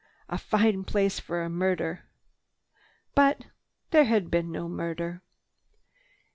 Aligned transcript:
"Fine 0.35 0.85
place 0.85 1.19
for 1.19 1.43
a 1.43 1.47
murder." 1.47 2.05
But 3.13 3.45
there 3.91 4.05
had 4.05 4.31
been 4.31 4.51
no 4.51 4.67
murder. 4.67 5.21